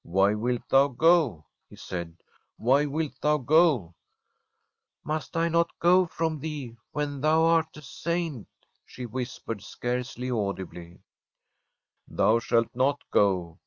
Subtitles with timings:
[0.16, 2.16] 'Why wilt thou go?' he said.'
[2.56, 3.92] Why wilt thou go?'
[5.04, 8.48] 'Must I not go from thee when thou art a Saint?
[8.70, 11.02] * she whispered scarcely audibly.'
[12.18, 13.58] Thou shalt not go.